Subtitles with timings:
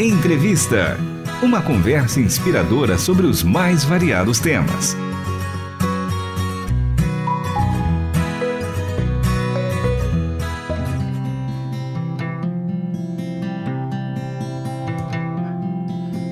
[0.00, 0.96] Entrevista.
[1.42, 4.96] Uma conversa inspiradora sobre os mais variados temas.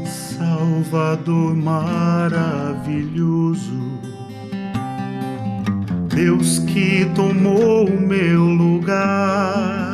[0.06, 2.38] Salvador maravilhoso,
[6.14, 9.85] Deus que tomou o meu lugar,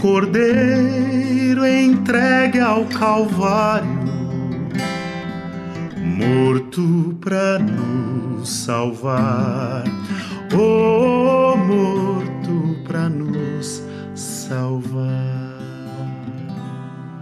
[0.00, 3.88] Cordeiro entregue ao Calvário,
[5.96, 9.84] morto para nos salvar,
[10.54, 13.82] oh, morto para nos
[14.14, 15.56] salvar.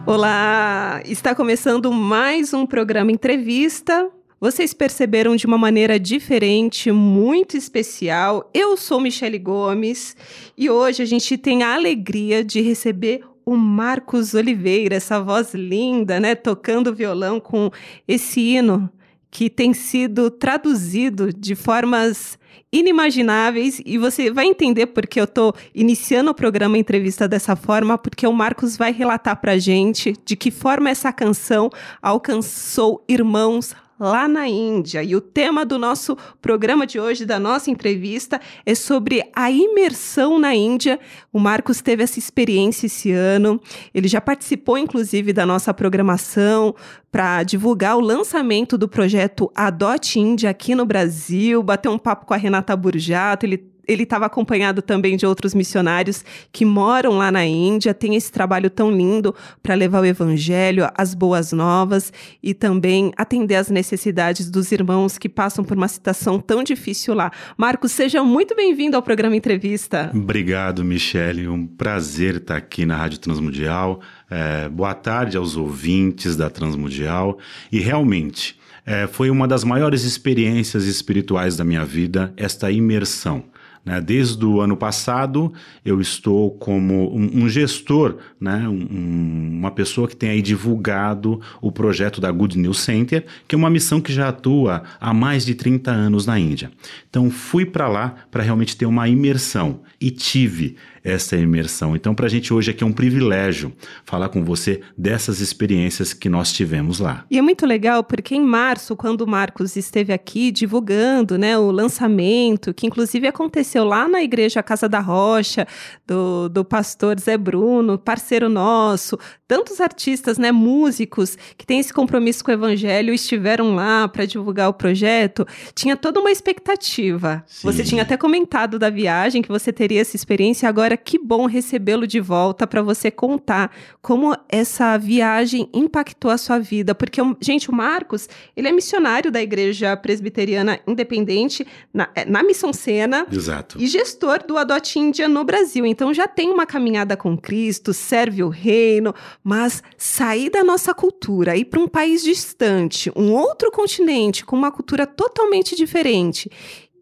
[0.05, 1.01] Olá!
[1.05, 4.11] Está começando mais um programa entrevista.
[4.45, 8.51] Vocês perceberam de uma maneira diferente, muito especial.
[8.53, 10.15] Eu sou Michele Gomes
[10.55, 16.21] e hoje a gente tem a alegria de receber o Marcos Oliveira, essa voz linda,
[16.21, 17.71] né, tocando violão com
[18.07, 18.91] esse hino
[19.31, 22.39] que tem sido traduzido de formas
[22.71, 28.27] inimagináveis e você vai entender porque eu estou iniciando o programa entrevista dessa forma, porque
[28.27, 31.71] o Marcos vai relatar para gente de que forma essa canção
[32.03, 35.03] alcançou irmãos lá na Índia.
[35.03, 40.39] E o tema do nosso programa de hoje, da nossa entrevista, é sobre a imersão
[40.39, 40.99] na Índia.
[41.33, 43.61] O Marcos teve essa experiência esse ano.
[43.95, 46.75] Ele já participou, inclusive, da nossa programação
[47.11, 52.35] para divulgar o lançamento do projeto Adote Índia aqui no Brasil, bateu um papo com
[52.35, 53.47] a Renata Burjato.
[53.47, 58.31] Ele ele estava acompanhado também de outros missionários que moram lá na Índia, tem esse
[58.31, 62.13] trabalho tão lindo para levar o evangelho, as boas novas
[62.43, 67.31] e também atender às necessidades dos irmãos que passam por uma situação tão difícil lá.
[67.57, 70.11] Marcos, seja muito bem-vindo ao programa Entrevista.
[70.15, 71.49] Obrigado, Michele.
[71.49, 74.01] Um prazer estar aqui na Rádio Transmundial.
[74.31, 77.39] É, boa tarde aos ouvintes da Transmundial.
[77.71, 83.45] E realmente, é, foi uma das maiores experiências espirituais da minha vida, esta imersão.
[83.85, 84.01] Né?
[84.01, 85.53] Desde o ano passado,
[85.85, 88.67] eu estou como um, um gestor, né?
[88.69, 93.59] Um, uma pessoa que tem aí divulgado o projeto da Good News Center, que é
[93.59, 96.71] uma missão que já atua há mais de 30 anos na Índia.
[97.11, 101.95] Então, fui para lá para realmente ter uma imersão e tive essa imersão.
[101.95, 103.73] Então, para a gente hoje aqui é um privilégio
[104.05, 107.27] falar com você dessas experiências que nós tivemos lá.
[107.31, 111.71] E é muito legal porque em março, quando o Marcos esteve aqui divulgando né, o
[111.71, 115.67] lançamento, que inclusive aconteceu lá na igreja Casa da Rocha,
[116.07, 119.19] do, do pastor Zé Bruno, parceiro nosso,
[119.49, 124.69] tantos artistas, né, músicos que têm esse compromisso com o evangelho estiveram lá para divulgar
[124.69, 127.43] o projeto, tinha toda uma expectativa.
[127.47, 127.67] Sim.
[127.67, 131.47] Você tinha até comentado da viagem que você teria essa experiência agora Agora, que bom
[131.47, 136.95] recebê-lo de volta para você contar como essa viagem impactou a sua vida.
[136.95, 142.71] Porque, gente, o Marcos, ele é missionário da Igreja Presbiteriana Independente na, é, na Missão
[142.71, 143.27] Sena.
[143.65, 143.81] Exato.
[143.81, 145.87] E gestor do Adote Índia no Brasil.
[145.87, 151.57] Então, já tem uma caminhada com Cristo, serve o reino, mas sair da nossa cultura,
[151.57, 156.51] ir para um país distante, um outro continente com uma cultura totalmente diferente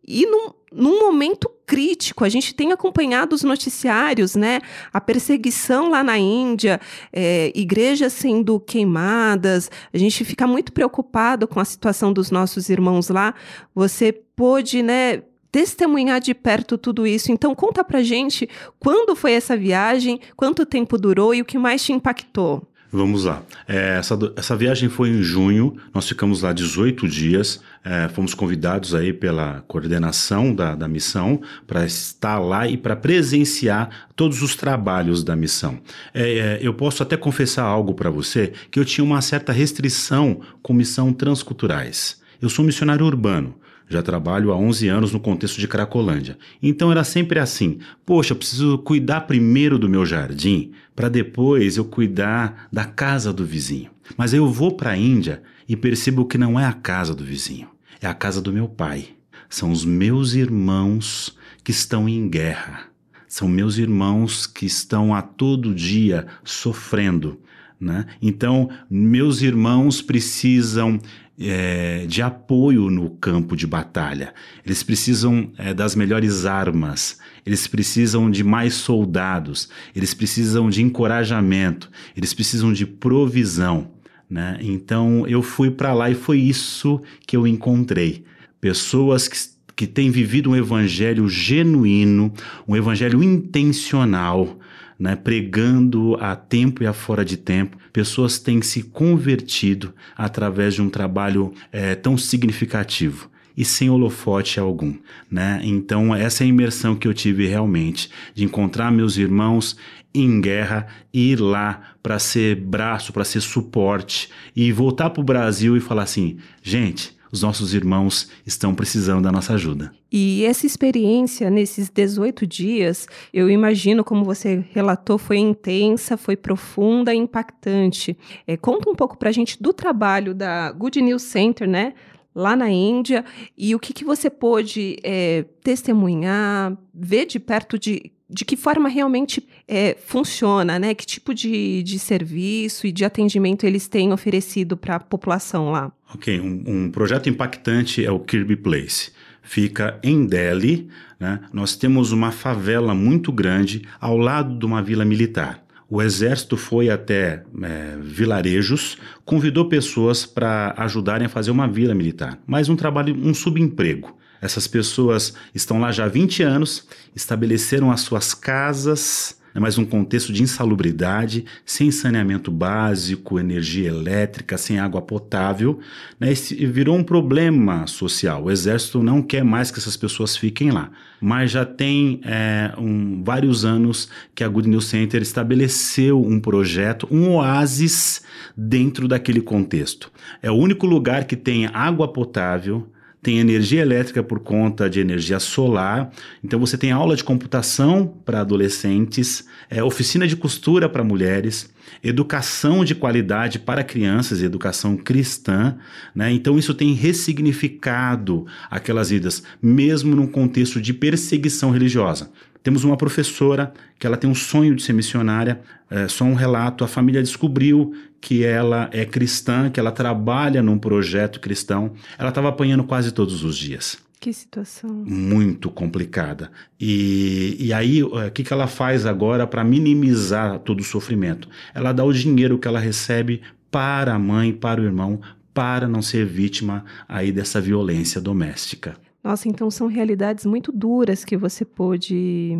[0.06, 2.24] e num, num momento crítico.
[2.24, 4.60] A gente tem acompanhado os noticiários, né?
[4.92, 6.80] A perseguição lá na Índia,
[7.12, 9.70] é, igrejas sendo queimadas.
[9.92, 13.34] A gente fica muito preocupado com a situação dos nossos irmãos lá.
[13.74, 15.22] Você pôde, né?
[15.52, 17.30] Testemunhar de perto tudo isso.
[17.30, 18.48] Então conta pra gente
[18.80, 22.66] quando foi essa viagem, quanto tempo durou e o que mais te impactou.
[22.94, 23.42] Vamos lá.
[23.66, 28.94] É, essa, essa viagem foi em junho, nós ficamos lá 18 dias, é, fomos convidados
[28.94, 35.24] aí pela coordenação da, da missão para estar lá e para presenciar todos os trabalhos
[35.24, 35.78] da missão.
[36.12, 40.42] É, é eu posso até confessar algo para você, que eu tinha uma certa restrição
[40.62, 42.20] com missão transculturais.
[42.42, 43.54] Eu sou missionário urbano,
[43.88, 46.38] já trabalho há 11 anos no contexto de Cracolândia.
[46.62, 52.68] Então era sempre assim: poxa, preciso cuidar primeiro do meu jardim, para depois eu cuidar
[52.72, 53.90] da casa do vizinho.
[54.16, 57.68] Mas eu vou para a Índia e percebo que não é a casa do vizinho,
[58.00, 59.08] é a casa do meu pai.
[59.48, 62.86] São os meus irmãos que estão em guerra.
[63.28, 67.40] São meus irmãos que estão a todo dia sofrendo.
[67.82, 68.06] Né?
[68.22, 71.00] Então, meus irmãos precisam
[71.36, 74.32] é, de apoio no campo de batalha,
[74.64, 81.90] eles precisam é, das melhores armas, eles precisam de mais soldados, eles precisam de encorajamento,
[82.16, 83.90] eles precisam de provisão.
[84.30, 84.58] Né?
[84.60, 88.24] Então eu fui para lá e foi isso que eu encontrei.
[88.60, 89.36] Pessoas que,
[89.74, 92.32] que têm vivido um evangelho genuíno,
[92.68, 94.56] um evangelho intencional,
[95.02, 97.76] né, pregando a tempo e a fora de tempo.
[97.92, 104.94] Pessoas têm se convertido através de um trabalho é, tão significativo e sem holofote algum,
[105.28, 105.60] né?
[105.64, 109.76] Então essa é a imersão que eu tive realmente de encontrar meus irmãos
[110.14, 115.24] em guerra e ir lá para ser braço, para ser suporte e voltar para o
[115.24, 119.90] Brasil e falar assim, gente, os nossos irmãos estão precisando da nossa ajuda.
[120.12, 127.14] E essa experiência nesses 18 dias, eu imagino, como você relatou, foi intensa, foi profunda
[127.14, 128.16] e impactante.
[128.46, 131.94] É, conta um pouco para a gente do trabalho da Good News Center, né?
[132.34, 133.24] Lá na Índia,
[133.56, 138.88] e o que, que você pôde é, testemunhar, ver de perto de de que forma
[138.88, 140.94] realmente é, funciona, né?
[140.94, 145.92] Que tipo de, de serviço e de atendimento eles têm oferecido para a população lá?
[146.14, 149.12] Ok, um, um, projeto impactante é o Kirby Place.
[149.42, 150.88] Fica em Delhi,
[151.18, 151.40] né?
[151.52, 155.64] Nós temos uma favela muito grande ao lado de uma vila militar.
[155.88, 162.38] O exército foi até é, vilarejos, convidou pessoas para ajudarem a fazer uma vila militar,
[162.46, 164.16] mais um trabalho, um subemprego.
[164.40, 170.32] Essas pessoas estão lá já há 20 anos, estabeleceram as suas casas, mas um contexto
[170.32, 175.78] de insalubridade, sem saneamento básico, energia elétrica, sem água potável,
[176.18, 178.44] né, e virou um problema social.
[178.44, 180.90] O exército não quer mais que essas pessoas fiquem lá,
[181.20, 187.06] mas já tem é, um, vários anos que a Good News Center estabeleceu um projeto,
[187.10, 188.22] um oásis
[188.56, 190.10] dentro daquele contexto.
[190.42, 192.88] É o único lugar que tem água potável,
[193.22, 196.10] tem energia elétrica por conta de energia solar.
[196.42, 201.72] Então você tem aula de computação para adolescentes, é, oficina de costura para mulheres,
[202.02, 205.76] educação de qualidade para crianças educação cristã.
[206.12, 206.32] Né?
[206.32, 212.28] Então isso tem ressignificado aquelas vidas, mesmo num contexto de perseguição religiosa.
[212.62, 215.60] Temos uma professora que ela tem um sonho de ser missionária,
[215.90, 220.78] é, só um relato, a família descobriu que ela é cristã, que ela trabalha num
[220.78, 221.92] projeto cristão.
[222.16, 223.98] Ela estava apanhando quase todos os dias.
[224.20, 224.88] Que situação.
[225.04, 226.52] Muito complicada.
[226.78, 231.48] E, e aí, o que, que ela faz agora para minimizar todo o sofrimento?
[231.74, 235.20] Ela dá o dinheiro que ela recebe para a mãe, para o irmão,
[235.52, 238.94] para não ser vítima aí dessa violência doméstica.
[239.22, 242.58] Nossa, então são realidades muito duras que você pôde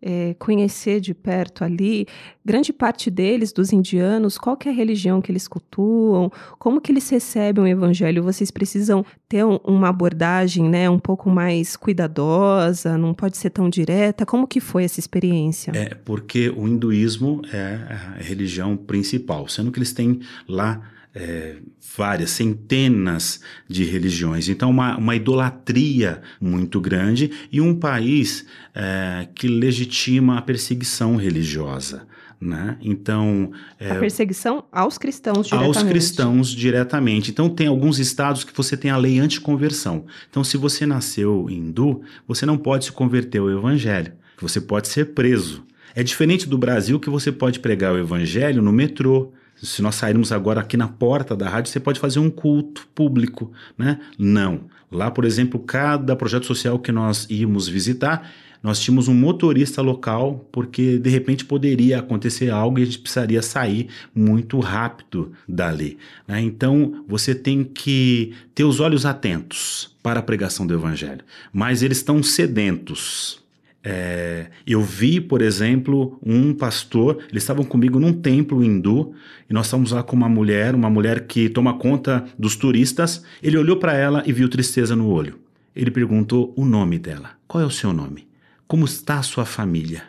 [0.00, 2.06] é, conhecer de perto ali.
[2.44, 7.08] Grande parte deles, dos indianos, qual é a religião que eles cultuam, como que eles
[7.10, 8.22] recebem o evangelho.
[8.22, 13.68] Vocês precisam ter um, uma abordagem né, um pouco mais cuidadosa, não pode ser tão
[13.68, 14.24] direta.
[14.24, 15.72] Como que foi essa experiência?
[15.74, 20.80] É, porque o hinduísmo é a religião principal, sendo que eles têm lá
[21.18, 21.56] é,
[21.96, 24.48] várias, centenas de religiões.
[24.48, 32.06] Então, uma, uma idolatria muito grande e um país é, que legitima a perseguição religiosa.
[32.40, 32.76] Né?
[32.80, 33.50] Então
[33.80, 35.76] é, a perseguição aos cristãos diretamente.
[35.76, 37.32] Aos cristãos diretamente.
[37.32, 40.06] Então tem alguns estados que você tem a lei anticonversão.
[40.30, 44.12] Então se você nasceu hindu, você não pode se converter ao evangelho.
[44.40, 45.64] Você pode ser preso.
[45.96, 49.32] É diferente do Brasil que você pode pregar o evangelho no metrô,
[49.62, 53.52] se nós sairmos agora aqui na porta da rádio, você pode fazer um culto público,
[53.76, 53.98] né?
[54.18, 54.62] Não.
[54.90, 58.30] Lá, por exemplo, cada projeto social que nós íamos visitar,
[58.62, 63.42] nós tínhamos um motorista local, porque de repente poderia acontecer algo e a gente precisaria
[63.42, 65.98] sair muito rápido dali.
[66.26, 66.40] Né?
[66.40, 71.98] Então você tem que ter os olhos atentos para a pregação do Evangelho, mas eles
[71.98, 73.40] estão sedentos.
[73.82, 79.14] É, eu vi, por exemplo, um pastor, eles estavam comigo num templo hindu,
[79.48, 83.24] e nós estávamos lá com uma mulher, uma mulher que toma conta dos turistas.
[83.42, 85.38] Ele olhou para ela e viu tristeza no olho.
[85.74, 88.28] Ele perguntou o nome dela: Qual é o seu nome?
[88.66, 90.02] Como está a sua família?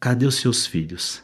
[0.00, 1.22] Cadê os seus filhos?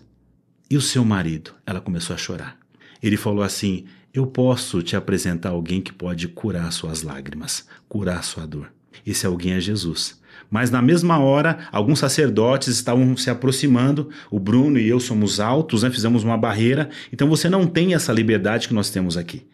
[0.70, 1.52] E o seu marido?
[1.66, 2.56] Ela começou a chorar.
[3.02, 8.46] Ele falou assim: Eu posso te apresentar alguém que pode curar suas lágrimas, curar sua
[8.46, 8.72] dor.
[9.04, 10.20] Esse alguém é Jesus.
[10.50, 14.10] Mas na mesma hora, alguns sacerdotes estavam se aproximando.
[14.30, 15.90] O Bruno e eu somos altos, né?
[15.90, 16.90] fizemos uma barreira.
[17.12, 19.46] Então você não tem essa liberdade que nós temos aqui.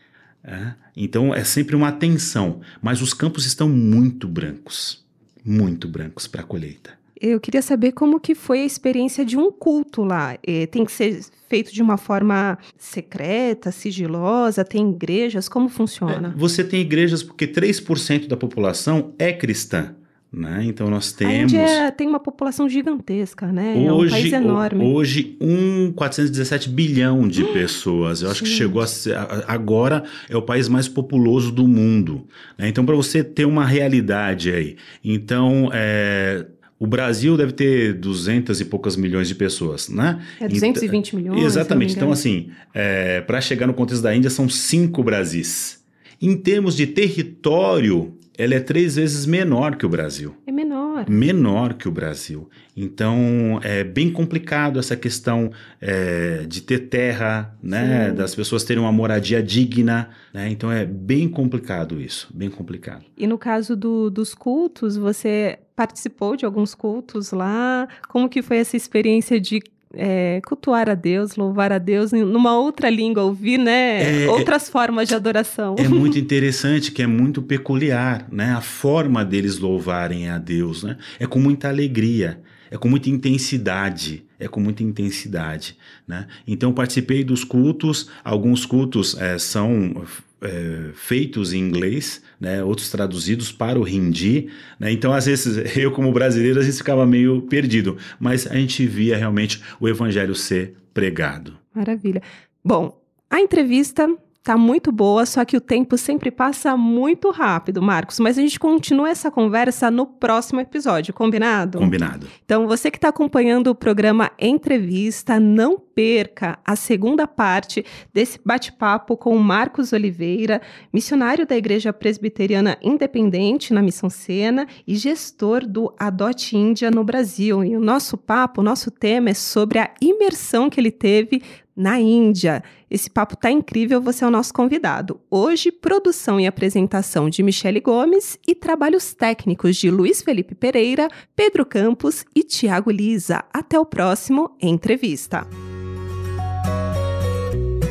[0.43, 0.73] É?
[0.97, 2.61] Então é sempre uma tensão.
[2.81, 5.07] Mas os campos estão muito brancos
[5.47, 6.91] muito brancos para a colheita.
[7.19, 10.37] Eu queria saber como que foi a experiência de um culto lá.
[10.47, 14.65] É, tem que ser feito de uma forma secreta, sigilosa?
[14.65, 15.49] Tem igrejas?
[15.49, 16.35] Como funciona?
[16.37, 19.95] É, você tem igrejas porque 3% da população é cristã.
[20.37, 20.65] Né?
[20.67, 21.35] Então nós temos.
[21.35, 23.75] A Índia tem uma população gigantesca, né?
[23.75, 24.85] Hoje, é um país enorme.
[24.85, 28.21] Hoje, um 417 bilhão de pessoas.
[28.21, 29.17] Eu acho que chegou a ser.
[29.49, 32.27] Agora é o país mais populoso do mundo.
[32.59, 32.69] Né?
[32.69, 34.77] Então, para você ter uma realidade aí.
[35.03, 36.45] Então, é,
[36.79, 40.21] O Brasil deve ter 200 e poucas milhões de pessoas, né?
[40.39, 41.45] É 220 então, milhões.
[41.47, 41.97] Exatamente.
[41.97, 45.83] Então, assim, é, para chegar no contexto da Índia, são cinco Brasis.
[46.21, 50.35] Em termos de território, ela é três vezes menor que o Brasil.
[50.47, 51.09] É menor.
[51.09, 52.49] Menor que o Brasil.
[52.77, 58.11] Então, é bem complicado essa questão é, de ter terra, né?
[58.11, 58.15] Sim.
[58.17, 60.51] Das pessoas terem uma moradia digna, né?
[60.51, 63.05] Então, é bem complicado isso, bem complicado.
[63.17, 67.89] E no caso do, dos cultos, você participou de alguns cultos lá?
[68.09, 69.61] Como que foi essa experiência de
[69.97, 74.25] é, cultuar a Deus, louvar a Deus numa outra língua, ouvir, né?
[74.25, 75.75] É, Outras formas de adoração.
[75.79, 78.53] É muito interessante, que é muito peculiar, né?
[78.53, 80.97] A forma deles louvarem a Deus, né?
[81.19, 85.77] É com muita alegria, é com muita intensidade, é com muita intensidade,
[86.07, 86.27] né?
[86.47, 90.05] Então participei dos cultos, alguns cultos é, são
[90.41, 95.91] é, feitos em inglês, né, outros traduzidos para o hindi, né, então às vezes eu
[95.91, 100.75] como brasileiro a gente ficava meio perdido, mas a gente via realmente o evangelho ser
[100.93, 101.57] pregado.
[101.75, 102.23] Maravilha.
[102.65, 103.01] Bom,
[103.31, 104.09] a entrevista
[104.47, 108.21] tá muito boa, só que o tempo sempre passa muito rápido, Marcos.
[108.21, 111.79] Mas a gente continua essa conversa no próximo episódio, combinado?
[111.81, 112.29] Combinado.
[112.45, 117.85] Então, você que está acompanhando o programa Entrevista, não perca a segunda parte
[118.15, 120.63] desse bate-papo com o Marcos Oliveira,
[120.93, 127.65] missionário da Igreja Presbiteriana Independente na Missão Sena e gestor do Adote Índia no Brasil.
[127.65, 131.43] E o nosso papo, o nosso tema é sobre a imersão que ele teve
[131.77, 132.63] na Índia.
[132.91, 135.21] Esse papo tá incrível, você é o nosso convidado.
[135.31, 141.67] Hoje, produção e apresentação de Michele Gomes e trabalhos técnicos de Luiz Felipe Pereira, Pedro
[141.67, 143.45] Campos e Tiago Lisa.
[143.53, 145.47] Até o próximo Entrevista.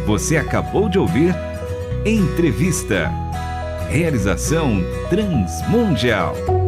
[0.06, 1.36] Você acabou de ouvir
[2.06, 3.12] Entrevista.
[3.90, 6.65] Realização Transmundial.